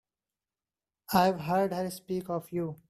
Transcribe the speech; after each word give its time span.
I've 1.13 1.41
heard 1.41 1.71
her 1.73 1.91
speak 1.91 2.27
of 2.31 2.51
you. 2.51 2.79